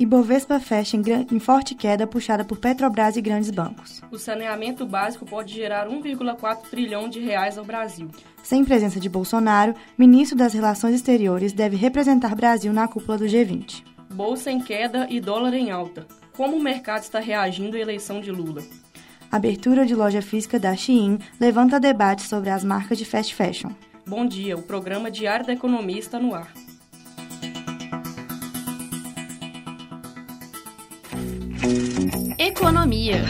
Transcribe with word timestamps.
Ibovespa 0.00 0.58
fecha 0.58 0.96
em, 0.96 1.02
em, 1.30 1.38
forte 1.38 1.74
queda 1.74 2.06
puxada 2.06 2.42
por 2.42 2.56
Petrobras 2.56 3.18
e 3.18 3.20
grandes 3.20 3.50
bancos. 3.50 4.00
O 4.10 4.16
saneamento 4.16 4.86
básico 4.86 5.26
pode 5.26 5.52
gerar 5.52 5.86
1,4 5.88 6.70
trilhão 6.70 7.06
de 7.06 7.20
reais 7.20 7.58
ao 7.58 7.66
Brasil. 7.66 8.08
Sem 8.42 8.64
presença 8.64 8.98
de 8.98 9.10
Bolsonaro, 9.10 9.74
ministro 9.98 10.38
das 10.38 10.54
Relações 10.54 10.94
Exteriores 10.94 11.52
deve 11.52 11.76
representar 11.76 12.34
Brasil 12.34 12.72
na 12.72 12.88
cúpula 12.88 13.18
do 13.18 13.26
G20. 13.26 13.84
Bolsa 14.14 14.50
em 14.50 14.58
queda 14.58 15.06
e 15.10 15.20
dólar 15.20 15.52
em 15.52 15.70
alta. 15.70 16.06
Como 16.34 16.56
o 16.56 16.62
mercado 16.62 17.02
está 17.02 17.20
reagindo 17.20 17.76
à 17.76 17.80
eleição 17.80 18.22
de 18.22 18.32
Lula? 18.32 18.62
Abertura 19.30 19.84
de 19.84 19.94
loja 19.94 20.22
física 20.22 20.58
da 20.58 20.74
Shein 20.74 21.18
levanta 21.38 21.78
debate 21.78 22.22
sobre 22.22 22.48
as 22.48 22.64
marcas 22.64 22.96
de 22.96 23.04
fast 23.04 23.34
fashion. 23.34 23.68
Bom 24.06 24.24
dia, 24.24 24.56
o 24.56 24.62
programa 24.62 25.10
Diário 25.10 25.44
da 25.44 25.52
Economia 25.52 25.98
está 25.98 26.18
no 26.18 26.34
ar. 26.34 26.50
Economia. 32.42 33.22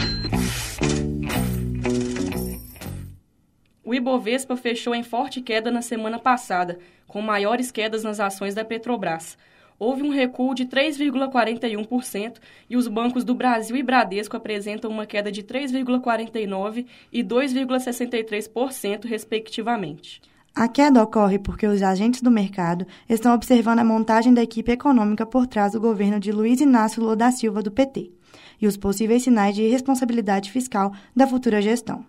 O 3.83 3.93
Ibovespa 3.93 4.55
fechou 4.55 4.95
em 4.95 5.03
forte 5.03 5.41
queda 5.41 5.69
na 5.69 5.81
semana 5.81 6.17
passada, 6.17 6.79
com 7.09 7.21
maiores 7.21 7.71
quedas 7.71 8.05
nas 8.05 8.21
ações 8.21 8.55
da 8.55 8.63
Petrobras. 8.63 9.37
Houve 9.77 10.03
um 10.03 10.11
recuo 10.11 10.55
de 10.55 10.65
3,41% 10.65 12.37
e 12.69 12.77
os 12.77 12.87
bancos 12.87 13.25
do 13.25 13.35
Brasil 13.35 13.75
e 13.75 13.83
Bradesco 13.83 14.37
apresentam 14.37 14.89
uma 14.89 15.05
queda 15.05 15.29
de 15.29 15.43
3,49% 15.43 16.85
e 17.11 17.21
2,63%, 17.21 19.03
respectivamente. 19.03 20.21
A 20.55 20.69
queda 20.69 21.03
ocorre 21.03 21.37
porque 21.37 21.67
os 21.67 21.83
agentes 21.83 22.21
do 22.21 22.31
mercado 22.31 22.87
estão 23.09 23.33
observando 23.35 23.79
a 23.79 23.83
montagem 23.83 24.33
da 24.33 24.41
equipe 24.41 24.71
econômica 24.71 25.25
por 25.25 25.47
trás 25.47 25.73
do 25.73 25.81
governo 25.81 26.17
de 26.17 26.31
Luiz 26.31 26.61
Inácio 26.61 27.01
Lula 27.01 27.17
da 27.17 27.29
Silva 27.29 27.61
do 27.61 27.71
PT 27.71 28.20
e 28.61 28.67
os 28.67 28.77
possíveis 28.77 29.23
sinais 29.23 29.55
de 29.55 29.63
irresponsabilidade 29.63 30.51
fiscal 30.51 30.93
da 31.15 31.25
futura 31.25 31.61
gestão. 31.61 32.05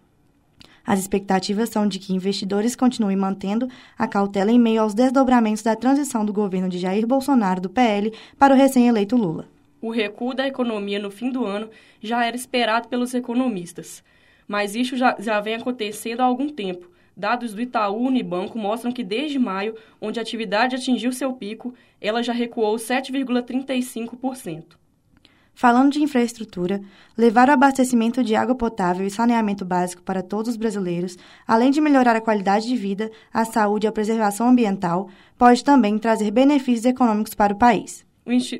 As 0.84 0.98
expectativas 0.98 1.68
são 1.68 1.86
de 1.86 1.98
que 1.98 2.12
investidores 2.12 2.74
continuem 2.74 3.16
mantendo 3.16 3.68
a 3.96 4.06
cautela 4.06 4.50
em 4.50 4.58
meio 4.58 4.82
aos 4.82 4.94
desdobramentos 4.94 5.62
da 5.62 5.76
transição 5.76 6.24
do 6.24 6.32
governo 6.32 6.68
de 6.68 6.78
Jair 6.78 7.06
Bolsonaro 7.06 7.60
do 7.60 7.70
PL 7.70 8.12
para 8.38 8.52
o 8.52 8.56
recém-eleito 8.56 9.16
Lula. 9.16 9.46
O 9.80 9.90
recuo 9.90 10.34
da 10.34 10.46
economia 10.46 10.98
no 10.98 11.10
fim 11.10 11.30
do 11.30 11.44
ano 11.44 11.70
já 12.00 12.24
era 12.24 12.36
esperado 12.36 12.88
pelos 12.88 13.14
economistas, 13.14 14.02
mas 14.46 14.74
isso 14.74 14.96
já, 14.96 15.16
já 15.18 15.40
vem 15.40 15.54
acontecendo 15.54 16.20
há 16.20 16.24
algum 16.24 16.48
tempo. 16.48 16.90
Dados 17.16 17.52
do 17.52 17.60
Itaú 17.60 18.06
Unibanco 18.06 18.58
mostram 18.58 18.90
que 18.90 19.04
desde 19.04 19.38
maio, 19.38 19.76
onde 20.00 20.18
a 20.18 20.22
atividade 20.22 20.74
atingiu 20.74 21.12
seu 21.12 21.32
pico, 21.32 21.74
ela 22.00 22.22
já 22.22 22.32
recuou 22.32 22.76
7,35%. 22.76 24.81
Falando 25.62 25.92
de 25.92 26.02
infraestrutura, 26.02 26.80
levar 27.16 27.48
o 27.48 27.52
abastecimento 27.52 28.24
de 28.24 28.34
água 28.34 28.52
potável 28.52 29.06
e 29.06 29.10
saneamento 29.10 29.64
básico 29.64 30.02
para 30.02 30.20
todos 30.20 30.48
os 30.48 30.56
brasileiros, 30.56 31.16
além 31.46 31.70
de 31.70 31.80
melhorar 31.80 32.16
a 32.16 32.20
qualidade 32.20 32.66
de 32.66 32.74
vida, 32.74 33.12
a 33.32 33.44
saúde 33.44 33.86
e 33.86 33.88
a 33.88 33.92
preservação 33.92 34.48
ambiental, 34.48 35.08
pode 35.38 35.62
também 35.62 35.98
trazer 35.98 36.32
benefícios 36.32 36.84
econômicos 36.84 37.32
para 37.32 37.52
o 37.52 37.56
país. 37.56 38.04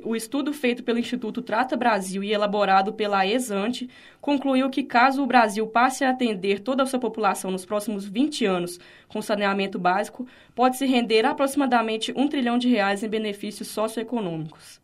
O 0.04 0.14
estudo 0.14 0.52
feito 0.52 0.84
pelo 0.84 1.00
Instituto 1.00 1.42
Trata 1.42 1.76
Brasil 1.76 2.22
e 2.22 2.32
elaborado 2.32 2.92
pela 2.92 3.26
Exante 3.26 3.90
concluiu 4.20 4.70
que, 4.70 4.84
caso 4.84 5.24
o 5.24 5.26
Brasil 5.26 5.66
passe 5.66 6.04
a 6.04 6.10
atender 6.10 6.60
toda 6.60 6.84
a 6.84 6.86
sua 6.86 7.00
população 7.00 7.50
nos 7.50 7.66
próximos 7.66 8.04
20 8.06 8.46
anos 8.46 8.78
com 9.08 9.20
saneamento 9.20 9.76
básico, 9.76 10.24
pode-se 10.54 10.86
render 10.86 11.26
aproximadamente 11.26 12.14
um 12.16 12.28
trilhão 12.28 12.58
de 12.58 12.68
reais 12.68 13.02
em 13.02 13.08
benefícios 13.08 13.66
socioeconômicos. 13.66 14.81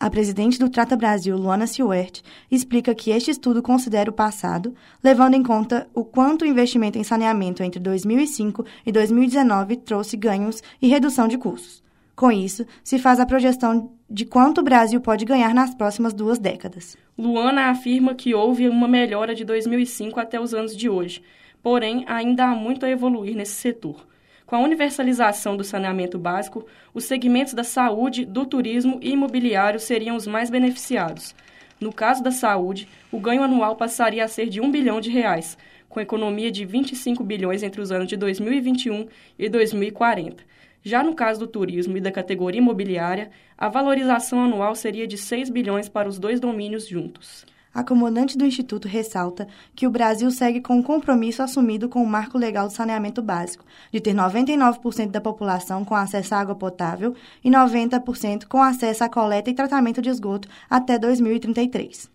A 0.00 0.08
presidente 0.08 0.58
do 0.58 0.70
Trata 0.70 0.96
Brasil, 0.96 1.36
Luana 1.36 1.66
Silwert, 1.66 2.22
explica 2.50 2.94
que 2.94 3.10
este 3.10 3.32
estudo 3.32 3.62
considera 3.62 4.08
o 4.08 4.14
passado, 4.14 4.74
levando 5.04 5.34
em 5.34 5.42
conta 5.42 5.86
o 5.92 6.02
quanto 6.02 6.40
o 6.40 6.46
investimento 6.46 6.96
em 6.96 7.04
saneamento 7.04 7.62
entre 7.62 7.78
2005 7.78 8.64
e 8.86 8.90
2019 8.90 9.76
trouxe 9.76 10.16
ganhos 10.16 10.62
e 10.80 10.88
redução 10.88 11.28
de 11.28 11.36
custos. 11.36 11.82
Com 12.16 12.32
isso, 12.32 12.64
se 12.82 12.98
faz 12.98 13.20
a 13.20 13.26
projeção 13.26 13.92
de 14.08 14.24
quanto 14.24 14.62
o 14.62 14.64
Brasil 14.64 15.02
pode 15.02 15.26
ganhar 15.26 15.52
nas 15.52 15.74
próximas 15.74 16.14
duas 16.14 16.38
décadas. 16.38 16.96
Luana 17.18 17.66
afirma 17.66 18.14
que 18.14 18.34
houve 18.34 18.70
uma 18.70 18.88
melhora 18.88 19.34
de 19.34 19.44
2005 19.44 20.18
até 20.18 20.40
os 20.40 20.54
anos 20.54 20.74
de 20.74 20.88
hoje, 20.88 21.22
porém 21.62 22.06
ainda 22.08 22.46
há 22.46 22.54
muito 22.54 22.86
a 22.86 22.90
evoluir 22.90 23.36
nesse 23.36 23.52
setor. 23.52 24.06
Com 24.50 24.56
a 24.56 24.58
universalização 24.58 25.56
do 25.56 25.62
saneamento 25.62 26.18
básico, 26.18 26.66
os 26.92 27.04
segmentos 27.04 27.54
da 27.54 27.62
saúde, 27.62 28.24
do 28.24 28.44
turismo 28.44 28.98
e 29.00 29.12
imobiliário 29.12 29.78
seriam 29.78 30.16
os 30.16 30.26
mais 30.26 30.50
beneficiados. 30.50 31.36
No 31.78 31.92
caso 31.92 32.20
da 32.20 32.32
saúde, 32.32 32.88
o 33.12 33.20
ganho 33.20 33.44
anual 33.44 33.76
passaria 33.76 34.24
a 34.24 34.26
ser 34.26 34.48
de 34.48 34.60
1 34.60 34.68
bilhão 34.72 35.00
de 35.00 35.08
reais, 35.08 35.56
com 35.88 36.00
economia 36.00 36.50
de 36.50 36.64
25 36.64 37.22
bilhões 37.22 37.62
entre 37.62 37.80
os 37.80 37.92
anos 37.92 38.08
de 38.08 38.16
2021 38.16 39.06
e 39.38 39.48
2040. 39.48 40.42
Já 40.82 41.00
no 41.04 41.14
caso 41.14 41.38
do 41.38 41.46
turismo 41.46 41.96
e 41.96 42.00
da 42.00 42.10
categoria 42.10 42.60
imobiliária, 42.60 43.30
a 43.56 43.68
valorização 43.68 44.42
anual 44.42 44.74
seria 44.74 45.06
de 45.06 45.16
6 45.16 45.48
bilhões 45.48 45.88
para 45.88 46.08
os 46.08 46.18
dois 46.18 46.40
domínios 46.40 46.88
juntos. 46.88 47.46
A 47.72 47.84
comandante 47.84 48.36
do 48.36 48.44
Instituto 48.44 48.88
ressalta 48.88 49.46
que 49.76 49.86
o 49.86 49.90
Brasil 49.90 50.28
segue 50.32 50.60
com 50.60 50.74
um 50.74 50.82
compromisso 50.82 51.40
assumido 51.40 51.88
com 51.88 52.02
o 52.02 52.06
Marco 52.06 52.36
Legal 52.36 52.66
do 52.66 52.72
Saneamento 52.72 53.22
Básico, 53.22 53.64
de 53.92 54.00
ter 54.00 54.12
99% 54.12 55.10
da 55.10 55.20
população 55.20 55.84
com 55.84 55.94
acesso 55.94 56.34
à 56.34 56.40
água 56.40 56.56
potável 56.56 57.14
e 57.44 57.48
90% 57.48 58.46
com 58.48 58.60
acesso 58.60 59.04
à 59.04 59.08
coleta 59.08 59.50
e 59.50 59.54
tratamento 59.54 60.02
de 60.02 60.08
esgoto 60.08 60.48
até 60.68 60.98
2033. 60.98 62.10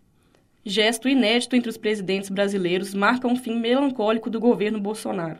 Gesto 0.66 1.08
inédito 1.08 1.56
entre 1.56 1.70
os 1.70 1.78
presidentes 1.78 2.30
brasileiros 2.30 2.94
marca 2.94 3.28
um 3.28 3.38
fim 3.38 3.58
melancólico 3.58 4.30
do 4.30 4.42
governo 4.42 4.82
Bolsonaro. 4.82 5.40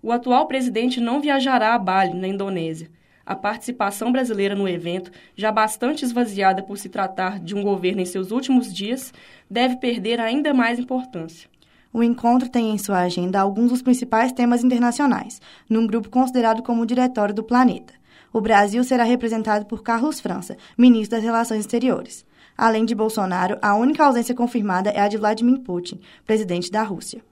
O 0.00 0.12
atual 0.12 0.46
presidente 0.46 1.00
não 1.00 1.20
viajará 1.20 1.74
a 1.74 1.78
Bali, 1.78 2.14
na 2.14 2.28
Indonésia 2.28 2.88
a 3.24 3.34
participação 3.34 4.10
brasileira 4.10 4.54
no 4.54 4.68
evento, 4.68 5.10
já 5.36 5.52
bastante 5.52 6.04
esvaziada 6.04 6.62
por 6.62 6.78
se 6.78 6.88
tratar 6.88 7.38
de 7.38 7.54
um 7.54 7.62
governo 7.62 8.00
em 8.00 8.06
seus 8.06 8.30
últimos 8.30 8.72
dias, 8.72 9.12
deve 9.48 9.76
perder 9.76 10.20
ainda 10.20 10.52
mais 10.52 10.78
importância. 10.78 11.48
O 11.92 12.02
encontro 12.02 12.48
tem 12.48 12.70
em 12.70 12.78
sua 12.78 13.00
agenda 13.00 13.40
alguns 13.40 13.70
dos 13.70 13.82
principais 13.82 14.32
temas 14.32 14.62
internacionais, 14.62 15.40
num 15.68 15.86
grupo 15.86 16.08
considerado 16.08 16.62
como 16.62 16.82
o 16.82 16.86
Diretório 16.86 17.34
do 17.34 17.42
Planeta. 17.42 17.94
O 18.32 18.40
Brasil 18.40 18.84
será 18.84 19.02
representado 19.02 19.66
por 19.66 19.82
Carlos 19.82 20.20
França, 20.20 20.56
ministro 20.78 21.16
das 21.16 21.24
Relações 21.24 21.60
Exteriores. 21.60 22.24
Além 22.56 22.84
de 22.84 22.94
Bolsonaro, 22.94 23.58
a 23.60 23.74
única 23.74 24.04
ausência 24.04 24.34
confirmada 24.34 24.90
é 24.90 25.00
a 25.00 25.08
de 25.08 25.16
Vladimir 25.16 25.60
Putin, 25.60 26.00
presidente 26.24 26.70
da 26.70 26.82
Rússia. 26.82 27.22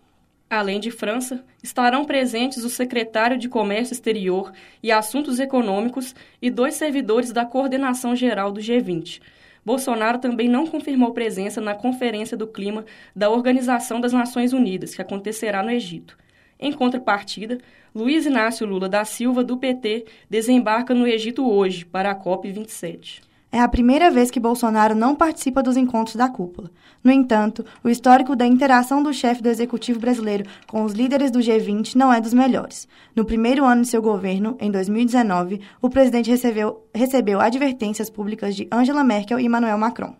Além 0.50 0.80
de 0.80 0.90
França, 0.90 1.44
estarão 1.62 2.06
presentes 2.06 2.64
o 2.64 2.70
secretário 2.70 3.36
de 3.36 3.50
Comércio 3.50 3.92
Exterior 3.92 4.50
e 4.82 4.90
Assuntos 4.90 5.38
Econômicos 5.38 6.14
e 6.40 6.48
dois 6.48 6.74
servidores 6.74 7.32
da 7.32 7.44
Coordenação 7.44 8.16
Geral 8.16 8.50
do 8.50 8.60
G20. 8.60 9.20
Bolsonaro 9.62 10.18
também 10.18 10.48
não 10.48 10.66
confirmou 10.66 11.12
presença 11.12 11.60
na 11.60 11.74
Conferência 11.74 12.34
do 12.34 12.46
Clima 12.46 12.86
da 13.14 13.28
Organização 13.28 14.00
das 14.00 14.14
Nações 14.14 14.54
Unidas, 14.54 14.94
que 14.94 15.02
acontecerá 15.02 15.62
no 15.62 15.70
Egito. 15.70 16.16
Em 16.58 16.72
contrapartida, 16.72 17.58
Luiz 17.94 18.24
Inácio 18.24 18.66
Lula 18.66 18.88
da 18.88 19.04
Silva, 19.04 19.44
do 19.44 19.58
PT, 19.58 20.06
desembarca 20.30 20.94
no 20.94 21.06
Egito 21.06 21.46
hoje 21.46 21.84
para 21.84 22.10
a 22.10 22.14
COP27. 22.14 23.27
É 23.50 23.60
a 23.60 23.68
primeira 23.68 24.10
vez 24.10 24.30
que 24.30 24.38
Bolsonaro 24.38 24.94
não 24.94 25.16
participa 25.16 25.62
dos 25.62 25.74
encontros 25.74 26.16
da 26.16 26.28
cúpula. 26.28 26.70
No 27.02 27.10
entanto, 27.10 27.64
o 27.82 27.88
histórico 27.88 28.36
da 28.36 28.46
interação 28.46 29.02
do 29.02 29.10
chefe 29.10 29.42
do 29.42 29.48
executivo 29.48 29.98
brasileiro 29.98 30.44
com 30.66 30.84
os 30.84 30.92
líderes 30.92 31.30
do 31.30 31.38
G20 31.38 31.94
não 31.94 32.12
é 32.12 32.20
dos 32.20 32.34
melhores. 32.34 32.86
No 33.16 33.24
primeiro 33.24 33.64
ano 33.64 33.82
de 33.82 33.88
seu 33.88 34.02
governo, 34.02 34.54
em 34.60 34.70
2019, 34.70 35.62
o 35.80 35.88
presidente 35.88 36.30
recebeu, 36.30 36.86
recebeu 36.94 37.40
advertências 37.40 38.10
públicas 38.10 38.54
de 38.54 38.68
Angela 38.70 39.02
Merkel 39.02 39.40
e 39.40 39.46
Emmanuel 39.46 39.78
Macron. 39.78 40.14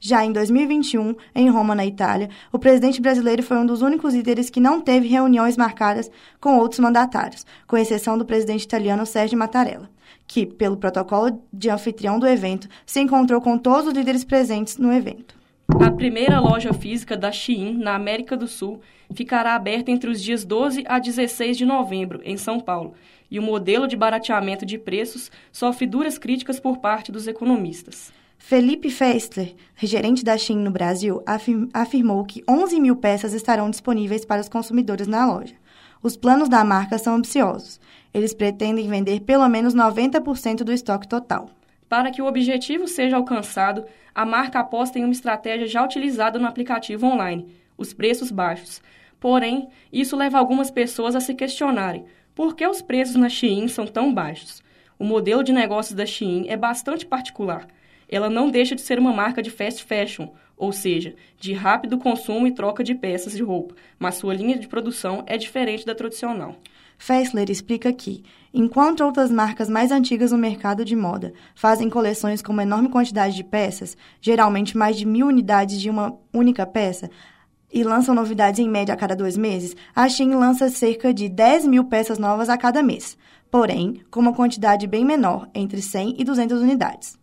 Já 0.00 0.24
em 0.24 0.32
2021, 0.32 1.14
em 1.32 1.48
Roma, 1.48 1.76
na 1.76 1.86
Itália, 1.86 2.28
o 2.50 2.58
presidente 2.58 3.00
brasileiro 3.00 3.44
foi 3.44 3.58
um 3.58 3.66
dos 3.66 3.80
únicos 3.80 4.12
líderes 4.12 4.50
que 4.50 4.58
não 4.58 4.80
teve 4.80 5.06
reuniões 5.06 5.56
marcadas 5.56 6.10
com 6.40 6.58
outros 6.58 6.80
mandatários, 6.80 7.46
com 7.68 7.76
exceção 7.76 8.18
do 8.18 8.24
presidente 8.24 8.64
italiano 8.64 9.06
Sérgio 9.06 9.38
Mattarella 9.38 9.88
que, 10.32 10.46
pelo 10.46 10.78
protocolo 10.78 11.42
de 11.52 11.68
anfitrião 11.68 12.18
do 12.18 12.26
evento, 12.26 12.66
se 12.86 12.98
encontrou 12.98 13.38
com 13.38 13.58
todos 13.58 13.88
os 13.88 13.92
líderes 13.92 14.24
presentes 14.24 14.78
no 14.78 14.90
evento. 14.90 15.36
A 15.68 15.90
primeira 15.90 16.40
loja 16.40 16.72
física 16.72 17.14
da 17.18 17.30
Shein, 17.30 17.76
na 17.76 17.94
América 17.94 18.34
do 18.34 18.48
Sul, 18.48 18.80
ficará 19.12 19.54
aberta 19.54 19.90
entre 19.90 20.08
os 20.08 20.22
dias 20.22 20.42
12 20.42 20.84
a 20.88 20.98
16 20.98 21.58
de 21.58 21.66
novembro, 21.66 22.22
em 22.24 22.38
São 22.38 22.58
Paulo, 22.58 22.94
e 23.30 23.38
o 23.38 23.42
modelo 23.42 23.86
de 23.86 23.94
barateamento 23.94 24.64
de 24.64 24.78
preços 24.78 25.30
sofre 25.52 25.86
duras 25.86 26.16
críticas 26.16 26.58
por 26.58 26.78
parte 26.78 27.12
dos 27.12 27.26
economistas. 27.26 28.10
Felipe 28.38 28.88
Festler, 28.88 29.54
gerente 29.76 30.24
da 30.24 30.38
Shein 30.38 30.56
no 30.56 30.70
Brasil, 30.70 31.22
afirmou 31.74 32.24
que 32.24 32.42
11 32.48 32.80
mil 32.80 32.96
peças 32.96 33.34
estarão 33.34 33.68
disponíveis 33.68 34.24
para 34.24 34.40
os 34.40 34.48
consumidores 34.48 35.06
na 35.06 35.26
loja. 35.26 35.54
Os 36.02 36.16
planos 36.16 36.48
da 36.48 36.64
marca 36.64 36.98
são 36.98 37.14
ambiciosos. 37.14 37.80
Eles 38.12 38.34
pretendem 38.34 38.88
vender 38.88 39.20
pelo 39.20 39.48
menos 39.48 39.72
90% 39.72 40.64
do 40.64 40.72
estoque 40.72 41.06
total. 41.06 41.48
Para 41.88 42.10
que 42.10 42.20
o 42.20 42.26
objetivo 42.26 42.88
seja 42.88 43.16
alcançado, 43.16 43.84
a 44.12 44.26
marca 44.26 44.58
aposta 44.58 44.98
em 44.98 45.04
uma 45.04 45.12
estratégia 45.12 45.68
já 45.68 45.84
utilizada 45.84 46.40
no 46.40 46.48
aplicativo 46.48 47.06
online, 47.06 47.54
os 47.78 47.94
preços 47.94 48.32
baixos. 48.32 48.82
Porém, 49.20 49.68
isso 49.92 50.16
leva 50.16 50.38
algumas 50.38 50.72
pessoas 50.72 51.14
a 51.14 51.20
se 51.20 51.34
questionarem 51.34 52.04
por 52.34 52.56
que 52.56 52.66
os 52.66 52.82
preços 52.82 53.14
na 53.14 53.28
Shein 53.28 53.68
são 53.68 53.86
tão 53.86 54.12
baixos. 54.12 54.60
O 54.98 55.04
modelo 55.04 55.44
de 55.44 55.52
negócios 55.52 55.94
da 55.94 56.04
Shein 56.04 56.46
é 56.48 56.56
bastante 56.56 57.06
particular. 57.06 57.68
Ela 58.08 58.28
não 58.28 58.50
deixa 58.50 58.74
de 58.74 58.80
ser 58.80 58.98
uma 58.98 59.12
marca 59.12 59.40
de 59.40 59.50
fast 59.50 59.84
fashion, 59.84 60.28
ou 60.62 60.70
seja, 60.70 61.16
de 61.40 61.52
rápido 61.52 61.98
consumo 61.98 62.46
e 62.46 62.52
troca 62.52 62.84
de 62.84 62.94
peças 62.94 63.32
de 63.32 63.42
roupa, 63.42 63.74
mas 63.98 64.14
sua 64.14 64.32
linha 64.32 64.56
de 64.56 64.68
produção 64.68 65.24
é 65.26 65.36
diferente 65.36 65.84
da 65.84 65.92
tradicional. 65.92 66.54
Fessler 66.96 67.50
explica 67.50 67.92
que, 67.92 68.22
enquanto 68.54 69.02
outras 69.02 69.28
marcas 69.28 69.68
mais 69.68 69.90
antigas 69.90 70.30
no 70.30 70.38
mercado 70.38 70.84
de 70.84 70.94
moda 70.94 71.34
fazem 71.52 71.90
coleções 71.90 72.40
com 72.40 72.52
uma 72.52 72.62
enorme 72.62 72.88
quantidade 72.88 73.34
de 73.34 73.42
peças, 73.42 73.96
geralmente 74.20 74.76
mais 74.76 74.96
de 74.96 75.04
mil 75.04 75.26
unidades 75.26 75.80
de 75.80 75.90
uma 75.90 76.16
única 76.32 76.64
peça, 76.64 77.10
e 77.72 77.82
lançam 77.82 78.14
novidades 78.14 78.60
em 78.60 78.68
média 78.68 78.94
a 78.94 78.96
cada 78.96 79.16
dois 79.16 79.36
meses, 79.36 79.74
a 79.92 80.08
Shein 80.08 80.32
lança 80.36 80.68
cerca 80.68 81.12
de 81.12 81.28
10 81.28 81.66
mil 81.66 81.86
peças 81.86 82.20
novas 82.20 82.48
a 82.48 82.56
cada 82.56 82.84
mês, 82.84 83.18
porém 83.50 84.00
com 84.12 84.20
uma 84.20 84.32
quantidade 84.32 84.86
bem 84.86 85.04
menor, 85.04 85.48
entre 85.56 85.82
100 85.82 86.20
e 86.20 86.24
200 86.24 86.62
unidades. 86.62 87.18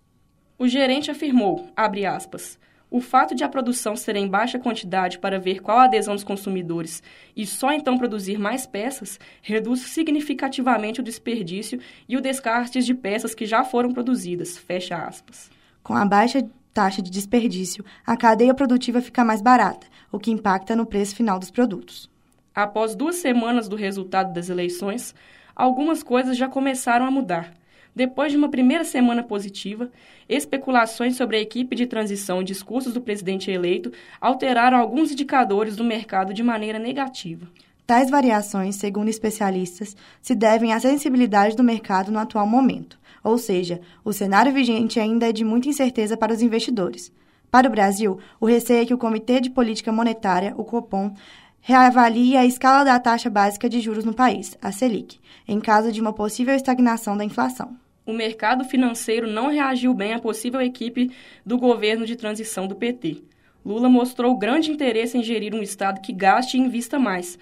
O 0.57 0.67
gerente 0.67 1.09
afirmou, 1.09 1.69
abre 1.73 2.05
aspas, 2.05 2.59
o 2.91 2.99
fato 2.99 3.35
de 3.35 3.43
a 3.43 3.49
produção 3.49 3.95
ser 3.95 4.15
em 4.15 4.27
baixa 4.27 4.57
quantidade 4.57 5.19
para 5.19 5.39
ver 5.39 5.61
qual 5.61 5.77
a 5.77 5.83
adesão 5.83 6.15
dos 6.15 6.23
consumidores 6.23 7.03
e 7.35 7.45
só 7.45 7.71
então 7.71 7.97
produzir 7.97 8.39
mais 8.39 8.65
peças 8.65 9.19
reduz 9.41 9.81
significativamente 9.81 10.99
o 10.99 11.03
desperdício 11.03 11.79
e 12.07 12.17
o 12.17 12.21
descarte 12.21 12.81
de 12.81 12.93
peças 12.93 13.35
que 13.35 13.45
já 13.45 13.63
foram 13.63 13.93
produzidas. 13.93 14.57
Fecha 14.57 14.97
aspas. 14.97 15.51
Com 15.83 15.93
a 15.93 16.05
baixa 16.05 16.47
taxa 16.73 17.01
de 17.01 17.11
desperdício, 17.11 17.83
a 18.05 18.15
cadeia 18.15 18.53
produtiva 18.53 19.01
fica 19.01 19.23
mais 19.23 19.41
barata, 19.41 19.87
o 20.11 20.19
que 20.19 20.31
impacta 20.31 20.75
no 20.75 20.85
preço 20.85 21.15
final 21.15 21.39
dos 21.39 21.51
produtos. 21.51 22.09
Após 22.53 22.95
duas 22.95 23.15
semanas 23.17 23.67
do 23.67 23.75
resultado 23.75 24.33
das 24.33 24.49
eleições, 24.49 25.13
algumas 25.55 26.03
coisas 26.03 26.37
já 26.37 26.47
começaram 26.47 27.05
a 27.05 27.11
mudar. 27.11 27.53
Depois 27.95 28.31
de 28.31 28.37
uma 28.37 28.49
primeira 28.49 28.83
semana 28.83 29.23
positiva, 29.23 29.89
especulações 30.27 31.15
sobre 31.15 31.37
a 31.37 31.41
equipe 31.41 31.75
de 31.75 31.85
transição 31.85 32.41
e 32.41 32.45
discursos 32.45 32.93
do 32.93 33.01
presidente 33.01 33.51
eleito 33.51 33.91
alteraram 34.21 34.77
alguns 34.77 35.11
indicadores 35.11 35.75
do 35.75 35.83
mercado 35.83 36.33
de 36.33 36.43
maneira 36.43 36.79
negativa. 36.79 37.47
Tais 37.85 38.09
variações, 38.09 38.75
segundo 38.75 39.09
especialistas, 39.09 39.97
se 40.21 40.35
devem 40.35 40.73
à 40.73 40.79
sensibilidade 40.79 41.55
do 41.55 41.63
mercado 41.63 42.11
no 42.11 42.19
atual 42.19 42.45
momento, 42.45 42.99
ou 43.23 43.37
seja, 43.37 43.81
o 44.05 44.13
cenário 44.13 44.53
vigente 44.53 44.99
ainda 44.99 45.27
é 45.27 45.31
de 45.31 45.43
muita 45.43 45.69
incerteza 45.69 46.15
para 46.15 46.31
os 46.31 46.41
investidores. 46.41 47.11
Para 47.49 47.67
o 47.67 47.71
Brasil, 47.71 48.19
o 48.39 48.45
receio 48.45 48.83
é 48.83 48.85
que 48.85 48.93
o 48.93 48.97
Comitê 48.97 49.41
de 49.41 49.49
Política 49.49 49.91
Monetária, 49.91 50.53
o 50.55 50.63
Copom, 50.63 51.15
reavalie 51.61 52.35
a 52.37 52.45
escala 52.45 52.83
da 52.83 52.99
taxa 52.99 53.29
básica 53.29 53.69
de 53.69 53.79
juros 53.79 54.05
no 54.05 54.13
país, 54.13 54.57
a 54.61 54.71
Selic, 54.71 55.19
em 55.47 55.59
caso 55.59 55.91
de 55.91 56.01
uma 56.01 56.13
possível 56.13 56.55
estagnação 56.55 57.15
da 57.15 57.25
inflação 57.25 57.77
o 58.09 58.13
mercado 58.13 58.65
financeiro 58.65 59.27
não 59.27 59.49
reagiu 59.49 59.93
bem 59.93 60.13
à 60.13 60.19
possível 60.19 60.59
equipe 60.59 61.11
do 61.45 61.59
governo 61.59 62.07
de 62.07 62.15
transição 62.15 62.67
do 62.67 62.75
PT. 62.75 63.21
Lula 63.63 63.87
mostrou 63.87 64.35
grande 64.35 64.71
interesse 64.71 65.15
em 65.15 65.23
gerir 65.23 65.53
um 65.53 65.61
Estado 65.61 66.01
que 66.01 66.11
gaste 66.11 66.57
e 66.57 66.59
invista 66.59 66.97
mais, 66.97 67.37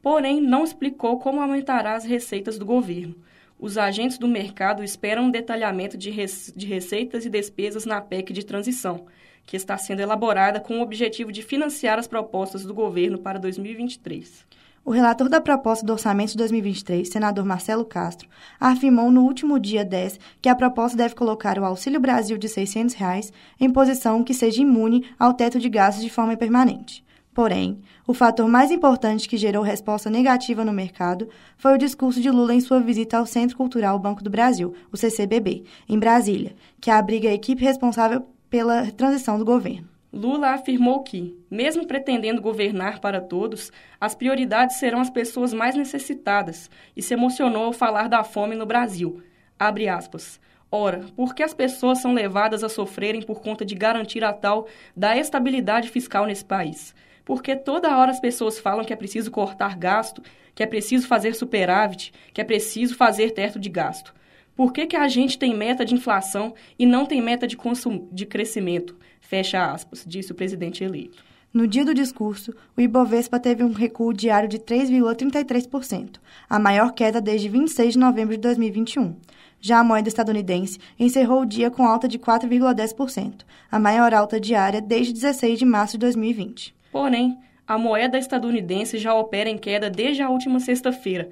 porém 0.00 0.40
não 0.40 0.62
explicou 0.62 1.18
como 1.18 1.40
aumentará 1.40 1.94
as 1.94 2.04
receitas 2.04 2.56
do 2.56 2.64
governo. 2.64 3.16
Os 3.58 3.76
agentes 3.76 4.16
do 4.16 4.28
mercado 4.28 4.84
esperam 4.84 5.24
um 5.24 5.30
detalhamento 5.30 5.98
de, 5.98 6.10
de 6.10 6.66
receitas 6.66 7.26
e 7.26 7.30
despesas 7.30 7.84
na 7.84 8.00
PEC 8.00 8.32
de 8.32 8.44
transição, 8.44 9.06
que 9.46 9.56
está 9.56 9.76
sendo 9.76 10.00
elaborada 10.00 10.60
com 10.60 10.78
o 10.78 10.82
objetivo 10.82 11.32
de 11.32 11.42
financiar 11.42 11.98
as 11.98 12.06
propostas 12.06 12.64
do 12.64 12.74
governo 12.74 13.18
para 13.18 13.38
2023. 13.38 14.46
O 14.84 14.90
relator 14.90 15.28
da 15.28 15.40
proposta 15.40 15.86
do 15.86 15.92
orçamento 15.92 16.32
de 16.32 16.38
2023, 16.38 17.08
senador 17.08 17.44
Marcelo 17.44 17.84
Castro, 17.84 18.28
afirmou 18.58 19.12
no 19.12 19.22
último 19.22 19.60
dia 19.60 19.84
10 19.84 20.18
que 20.40 20.48
a 20.48 20.56
proposta 20.56 20.96
deve 20.96 21.14
colocar 21.14 21.56
o 21.56 21.64
Auxílio 21.64 22.00
Brasil 22.00 22.36
de 22.36 22.48
600 22.48 22.94
reais 22.96 23.32
em 23.60 23.70
posição 23.70 24.24
que 24.24 24.34
seja 24.34 24.60
imune 24.60 25.06
ao 25.16 25.34
teto 25.34 25.60
de 25.60 25.68
gastos 25.68 26.02
de 26.02 26.10
forma 26.10 26.36
permanente. 26.36 27.04
Porém, 27.32 27.80
o 28.06 28.12
fator 28.12 28.48
mais 28.48 28.72
importante 28.72 29.28
que 29.28 29.36
gerou 29.36 29.62
resposta 29.62 30.10
negativa 30.10 30.64
no 30.64 30.72
mercado 30.72 31.28
foi 31.56 31.74
o 31.74 31.78
discurso 31.78 32.20
de 32.20 32.30
Lula 32.30 32.52
em 32.52 32.60
sua 32.60 32.80
visita 32.80 33.16
ao 33.18 33.24
Centro 33.24 33.56
Cultural 33.56 33.98
Banco 33.98 34.22
do 34.22 34.28
Brasil, 34.28 34.74
o 34.90 34.96
CCBB, 34.96 35.62
em 35.88 35.98
Brasília, 35.98 36.54
que 36.80 36.90
abriga 36.90 37.28
a 37.30 37.32
equipe 37.32 37.62
responsável 37.62 38.26
pela 38.52 38.92
transição 38.92 39.38
do 39.38 39.46
governo. 39.46 39.88
Lula 40.12 40.50
afirmou 40.50 41.02
que, 41.02 41.34
mesmo 41.50 41.86
pretendendo 41.86 42.42
governar 42.42 43.00
para 43.00 43.18
todos, 43.18 43.72
as 43.98 44.14
prioridades 44.14 44.76
serão 44.76 45.00
as 45.00 45.08
pessoas 45.08 45.54
mais 45.54 45.74
necessitadas 45.74 46.70
e 46.94 47.00
se 47.00 47.14
emocionou 47.14 47.64
ao 47.64 47.72
falar 47.72 48.10
da 48.10 48.22
fome 48.22 48.54
no 48.54 48.66
Brasil. 48.66 49.22
Abre 49.58 49.88
aspas. 49.88 50.38
Ora, 50.70 51.06
por 51.16 51.34
que 51.34 51.42
as 51.42 51.54
pessoas 51.54 52.02
são 52.02 52.12
levadas 52.12 52.62
a 52.62 52.68
sofrerem 52.68 53.22
por 53.22 53.40
conta 53.40 53.64
de 53.64 53.74
garantir 53.74 54.22
a 54.22 54.34
tal 54.34 54.66
da 54.94 55.16
estabilidade 55.16 55.88
fiscal 55.88 56.26
nesse 56.26 56.44
país? 56.44 56.94
Porque 57.24 57.56
toda 57.56 57.96
hora 57.96 58.10
as 58.10 58.20
pessoas 58.20 58.58
falam 58.58 58.84
que 58.84 58.92
é 58.92 58.96
preciso 58.96 59.30
cortar 59.30 59.78
gasto, 59.78 60.22
que 60.54 60.62
é 60.62 60.66
preciso 60.66 61.08
fazer 61.08 61.34
superávit, 61.34 62.12
que 62.34 62.40
é 62.42 62.44
preciso 62.44 62.96
fazer 62.96 63.30
teto 63.30 63.58
de 63.58 63.70
gasto. 63.70 64.12
Por 64.54 64.72
que, 64.72 64.86
que 64.86 64.96
a 64.96 65.08
gente 65.08 65.38
tem 65.38 65.54
meta 65.54 65.84
de 65.84 65.94
inflação 65.94 66.54
e 66.78 66.84
não 66.84 67.06
tem 67.06 67.22
meta 67.22 67.46
de, 67.46 67.56
consum 67.56 68.08
de 68.12 68.26
crescimento? 68.26 68.96
Fecha 69.20 69.72
aspas, 69.72 70.04
disse 70.06 70.32
o 70.32 70.34
presidente 70.34 70.84
eleito. 70.84 71.24
No 71.52 71.66
dia 71.66 71.84
do 71.84 71.92
discurso, 71.92 72.54
o 72.74 72.80
Ibovespa 72.80 73.38
teve 73.38 73.62
um 73.62 73.72
recuo 73.72 74.12
diário 74.14 74.48
de 74.48 74.58
3,33%, 74.58 76.16
a 76.48 76.58
maior 76.58 76.92
queda 76.92 77.20
desde 77.20 77.48
26 77.48 77.92
de 77.92 77.98
novembro 77.98 78.34
de 78.34 78.40
2021. 78.40 79.16
Já 79.60 79.78
a 79.78 79.84
moeda 79.84 80.08
estadunidense 80.08 80.78
encerrou 80.98 81.42
o 81.42 81.46
dia 81.46 81.70
com 81.70 81.86
alta 81.86 82.08
de 82.08 82.18
4,10%, 82.18 83.42
a 83.70 83.78
maior 83.78 84.14
alta 84.14 84.40
diária 84.40 84.80
desde 84.80 85.12
16 85.12 85.58
de 85.58 85.64
março 85.66 85.92
de 85.92 86.00
2020. 86.00 86.74
Porém, 86.90 87.38
a 87.66 87.78
moeda 87.78 88.18
estadunidense 88.18 88.98
já 88.98 89.14
opera 89.14 89.48
em 89.48 89.58
queda 89.58 89.88
desde 89.88 90.22
a 90.22 90.30
última 90.30 90.58
sexta-feira, 90.58 91.30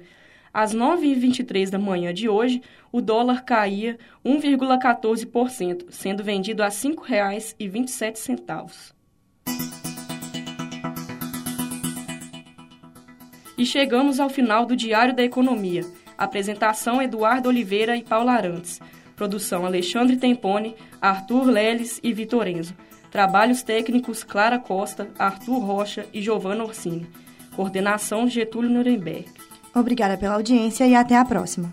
às 0.53 0.75
9h23 0.75 1.69
da 1.69 1.79
manhã 1.79 2.13
de 2.13 2.27
hoje, 2.27 2.61
o 2.91 3.01
dólar 3.01 3.43
caía 3.43 3.97
1,14%, 4.25 5.85
sendo 5.89 6.23
vendido 6.23 6.61
a 6.61 6.67
R$ 6.67 6.71
5,27. 6.71 8.91
E 13.57 13.65
chegamos 13.65 14.19
ao 14.19 14.29
final 14.29 14.65
do 14.65 14.75
Diário 14.75 15.15
da 15.15 15.23
Economia. 15.23 15.85
Apresentação 16.17 17.01
Eduardo 17.01 17.47
Oliveira 17.47 17.95
e 17.95 18.03
Paula 18.03 18.33
Arantes. 18.33 18.81
Produção 19.15 19.65
Alexandre 19.65 20.17
Tempone, 20.17 20.75
Arthur 20.99 21.45
Leles 21.45 21.99
e 22.01 22.11
Vitor 22.11 22.47
Enzo. 22.47 22.75
Trabalhos 23.11 23.61
técnicos 23.61 24.23
Clara 24.23 24.57
Costa, 24.57 25.09
Arthur 25.19 25.59
Rocha 25.59 26.07
e 26.11 26.21
Giovanna 26.21 26.63
Orsini. 26.63 27.07
Coordenação 27.55 28.27
Getúlio 28.27 28.69
Nuremberg. 28.69 29.29
Obrigada 29.73 30.17
pela 30.17 30.35
audiência 30.35 30.85
e 30.85 30.95
até 30.95 31.17
a 31.17 31.25
próxima. 31.25 31.71